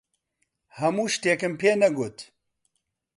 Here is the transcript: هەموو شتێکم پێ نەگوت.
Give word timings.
هەموو 0.79 1.11
شتێکم 1.15 1.53
پێ 1.61 1.71
نەگوت. 1.81 2.17